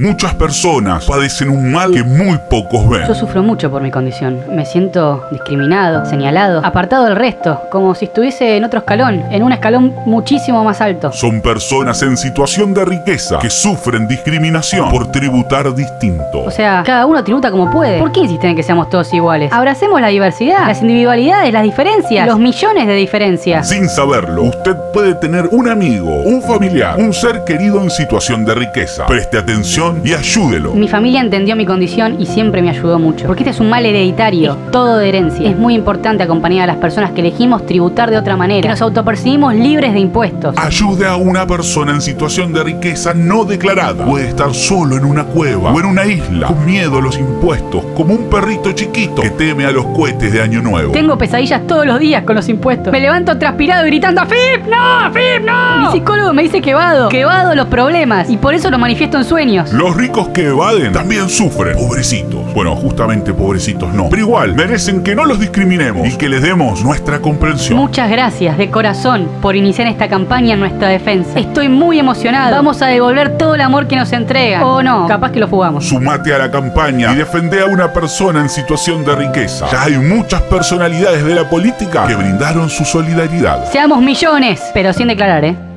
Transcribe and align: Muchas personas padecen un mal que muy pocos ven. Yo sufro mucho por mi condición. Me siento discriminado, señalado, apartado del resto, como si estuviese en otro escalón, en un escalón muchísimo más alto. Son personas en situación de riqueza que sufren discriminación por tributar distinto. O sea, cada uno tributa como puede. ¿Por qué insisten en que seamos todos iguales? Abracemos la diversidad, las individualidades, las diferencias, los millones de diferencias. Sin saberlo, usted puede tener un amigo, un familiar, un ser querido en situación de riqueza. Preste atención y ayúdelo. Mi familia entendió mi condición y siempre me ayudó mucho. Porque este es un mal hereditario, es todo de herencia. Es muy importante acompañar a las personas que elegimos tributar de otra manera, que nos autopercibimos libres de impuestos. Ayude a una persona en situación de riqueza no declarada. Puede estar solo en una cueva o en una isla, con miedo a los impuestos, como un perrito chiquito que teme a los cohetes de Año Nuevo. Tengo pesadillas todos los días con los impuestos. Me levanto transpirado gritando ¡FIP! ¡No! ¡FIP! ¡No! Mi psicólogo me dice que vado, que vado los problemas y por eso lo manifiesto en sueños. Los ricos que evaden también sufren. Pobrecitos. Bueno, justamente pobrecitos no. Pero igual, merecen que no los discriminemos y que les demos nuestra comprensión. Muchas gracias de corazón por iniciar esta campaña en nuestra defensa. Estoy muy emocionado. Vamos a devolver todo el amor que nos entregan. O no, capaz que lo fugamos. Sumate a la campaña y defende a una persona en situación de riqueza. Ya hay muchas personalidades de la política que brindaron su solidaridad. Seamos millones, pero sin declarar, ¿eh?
Muchas 0.00 0.32
personas 0.34 1.06
padecen 1.06 1.48
un 1.48 1.72
mal 1.72 1.90
que 1.90 2.04
muy 2.04 2.38
pocos 2.48 2.88
ven. 2.88 3.08
Yo 3.08 3.16
sufro 3.16 3.42
mucho 3.42 3.68
por 3.68 3.82
mi 3.82 3.90
condición. 3.90 4.44
Me 4.48 4.64
siento 4.64 5.26
discriminado, 5.32 6.06
señalado, 6.06 6.64
apartado 6.64 7.06
del 7.06 7.16
resto, 7.16 7.60
como 7.72 7.96
si 7.96 8.04
estuviese 8.04 8.56
en 8.56 8.62
otro 8.62 8.78
escalón, 8.78 9.24
en 9.32 9.42
un 9.42 9.50
escalón 9.50 9.92
muchísimo 10.06 10.62
más 10.62 10.80
alto. 10.80 11.10
Son 11.10 11.40
personas 11.40 12.00
en 12.02 12.16
situación 12.16 12.74
de 12.74 12.84
riqueza 12.84 13.40
que 13.40 13.50
sufren 13.50 14.06
discriminación 14.06 14.88
por 14.88 15.10
tributar 15.10 15.74
distinto. 15.74 16.44
O 16.46 16.50
sea, 16.52 16.84
cada 16.86 17.04
uno 17.04 17.24
tributa 17.24 17.50
como 17.50 17.68
puede. 17.68 17.98
¿Por 17.98 18.12
qué 18.12 18.20
insisten 18.20 18.50
en 18.50 18.56
que 18.56 18.62
seamos 18.62 18.90
todos 18.90 19.12
iguales? 19.12 19.52
Abracemos 19.52 20.00
la 20.00 20.08
diversidad, 20.10 20.68
las 20.68 20.80
individualidades, 20.80 21.52
las 21.52 21.64
diferencias, 21.64 22.24
los 22.24 22.38
millones 22.38 22.86
de 22.86 22.94
diferencias. 22.94 23.68
Sin 23.68 23.88
saberlo, 23.88 24.44
usted 24.44 24.76
puede 24.94 25.16
tener 25.16 25.48
un 25.50 25.68
amigo, 25.68 26.22
un 26.22 26.40
familiar, 26.40 26.98
un 26.98 27.12
ser 27.12 27.42
querido 27.42 27.82
en 27.82 27.90
situación 27.90 28.44
de 28.44 28.54
riqueza. 28.54 29.04
Preste 29.04 29.38
atención 29.38 29.87
y 30.04 30.12
ayúdelo. 30.12 30.74
Mi 30.74 30.88
familia 30.88 31.20
entendió 31.20 31.56
mi 31.56 31.66
condición 31.66 32.20
y 32.20 32.26
siempre 32.26 32.62
me 32.62 32.70
ayudó 32.70 32.98
mucho. 32.98 33.26
Porque 33.26 33.42
este 33.42 33.50
es 33.50 33.60
un 33.60 33.68
mal 33.68 33.84
hereditario, 33.84 34.52
es 34.52 34.70
todo 34.70 34.98
de 34.98 35.08
herencia. 35.08 35.48
Es 35.50 35.56
muy 35.56 35.74
importante 35.74 36.22
acompañar 36.22 36.64
a 36.64 36.72
las 36.72 36.76
personas 36.76 37.12
que 37.12 37.20
elegimos 37.20 37.66
tributar 37.66 38.10
de 38.10 38.18
otra 38.18 38.36
manera, 38.36 38.62
que 38.62 38.68
nos 38.68 38.82
autopercibimos 38.82 39.54
libres 39.54 39.92
de 39.92 40.00
impuestos. 40.00 40.54
Ayude 40.56 41.06
a 41.06 41.16
una 41.16 41.46
persona 41.46 41.92
en 41.92 42.00
situación 42.00 42.52
de 42.52 42.64
riqueza 42.64 43.14
no 43.14 43.44
declarada. 43.44 44.04
Puede 44.04 44.28
estar 44.28 44.54
solo 44.54 44.96
en 44.96 45.04
una 45.04 45.24
cueva 45.24 45.72
o 45.72 45.80
en 45.80 45.86
una 45.86 46.06
isla, 46.06 46.48
con 46.48 46.64
miedo 46.64 46.98
a 46.98 47.02
los 47.02 47.18
impuestos, 47.18 47.84
como 47.96 48.14
un 48.14 48.28
perrito 48.30 48.72
chiquito 48.72 49.22
que 49.22 49.30
teme 49.30 49.64
a 49.64 49.70
los 49.70 49.86
cohetes 49.86 50.32
de 50.32 50.42
Año 50.42 50.62
Nuevo. 50.62 50.92
Tengo 50.92 51.16
pesadillas 51.18 51.66
todos 51.66 51.86
los 51.86 51.98
días 51.98 52.24
con 52.24 52.36
los 52.36 52.48
impuestos. 52.48 52.92
Me 52.92 53.00
levanto 53.00 53.36
transpirado 53.38 53.84
gritando 53.86 54.22
¡FIP! 54.22 54.66
¡No! 54.68 55.12
¡FIP! 55.12 55.44
¡No! 55.44 55.86
Mi 55.86 55.92
psicólogo 55.92 56.32
me 56.32 56.42
dice 56.42 56.60
que 56.60 56.74
vado, 56.74 57.08
que 57.08 57.24
vado 57.24 57.54
los 57.54 57.66
problemas 57.68 58.30
y 58.30 58.36
por 58.36 58.54
eso 58.54 58.70
lo 58.70 58.78
manifiesto 58.78 59.18
en 59.18 59.24
sueños. 59.24 59.72
Los 59.78 59.96
ricos 59.96 60.30
que 60.30 60.48
evaden 60.48 60.92
también 60.92 61.28
sufren. 61.28 61.76
Pobrecitos. 61.76 62.52
Bueno, 62.52 62.74
justamente 62.74 63.32
pobrecitos 63.32 63.94
no. 63.94 64.08
Pero 64.10 64.22
igual, 64.22 64.56
merecen 64.56 65.04
que 65.04 65.14
no 65.14 65.24
los 65.24 65.38
discriminemos 65.38 66.04
y 66.08 66.16
que 66.16 66.28
les 66.28 66.42
demos 66.42 66.82
nuestra 66.82 67.20
comprensión. 67.20 67.78
Muchas 67.78 68.10
gracias 68.10 68.58
de 68.58 68.70
corazón 68.70 69.28
por 69.40 69.54
iniciar 69.54 69.86
esta 69.86 70.08
campaña 70.08 70.54
en 70.54 70.60
nuestra 70.60 70.88
defensa. 70.88 71.38
Estoy 71.38 71.68
muy 71.68 72.00
emocionado. 72.00 72.56
Vamos 72.56 72.82
a 72.82 72.86
devolver 72.86 73.38
todo 73.38 73.54
el 73.54 73.60
amor 73.60 73.86
que 73.86 73.94
nos 73.94 74.12
entregan. 74.12 74.64
O 74.64 74.82
no, 74.82 75.06
capaz 75.06 75.30
que 75.30 75.38
lo 75.38 75.46
fugamos. 75.46 75.86
Sumate 75.86 76.34
a 76.34 76.38
la 76.38 76.50
campaña 76.50 77.12
y 77.12 77.14
defende 77.14 77.60
a 77.60 77.66
una 77.66 77.92
persona 77.92 78.40
en 78.40 78.48
situación 78.48 79.04
de 79.04 79.14
riqueza. 79.14 79.68
Ya 79.70 79.84
hay 79.84 79.96
muchas 79.96 80.42
personalidades 80.42 81.24
de 81.24 81.36
la 81.36 81.48
política 81.48 82.04
que 82.08 82.16
brindaron 82.16 82.68
su 82.68 82.84
solidaridad. 82.84 83.70
Seamos 83.70 84.02
millones, 84.02 84.60
pero 84.74 84.92
sin 84.92 85.06
declarar, 85.06 85.44
¿eh? 85.44 85.67